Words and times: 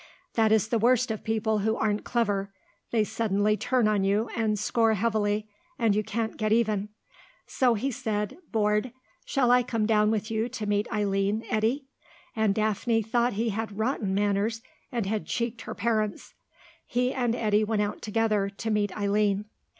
That 0.33 0.51
is 0.51 0.69
the 0.69 0.79
worst 0.79 1.11
of 1.11 1.23
people 1.23 1.59
who 1.59 1.75
aren't 1.75 2.03
clever; 2.03 2.51
they 2.89 3.03
suddenly 3.03 3.55
turn 3.55 3.87
on 3.87 4.03
you 4.03 4.29
and 4.35 4.57
score 4.57 4.95
heavily, 4.95 5.47
and 5.77 5.95
you 5.95 6.03
can't 6.03 6.37
get 6.37 6.51
even. 6.51 6.89
So 7.45 7.75
he 7.75 7.91
said, 7.91 8.39
bored, 8.51 8.91
"Shall 9.25 9.51
I 9.51 9.61
come 9.61 9.85
down 9.85 10.09
with 10.09 10.31
you 10.31 10.49
to 10.49 10.65
meet 10.65 10.91
Eileen, 10.91 11.43
Eddy?" 11.51 11.85
and 12.35 12.55
Daphne 12.55 13.03
thought 13.03 13.33
he 13.33 13.49
had 13.49 13.77
rotten 13.77 14.15
manners 14.15 14.63
and 14.91 15.05
had 15.05 15.27
cheeked 15.27 15.61
her 15.61 15.75
parents. 15.75 16.33
He 16.87 17.13
and 17.13 17.35
Eddy 17.35 17.63
went 17.63 17.83
out 17.83 18.01
together, 18.01 18.49
to 18.49 18.71
meet 18.71 18.91
Eileen. 18.97 19.45